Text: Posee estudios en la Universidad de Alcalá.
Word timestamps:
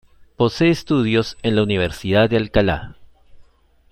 Posee 0.35 0.71
estudios 0.71 1.37
en 1.43 1.55
la 1.55 1.61
Universidad 1.61 2.27
de 2.27 2.37
Alcalá. 2.37 2.97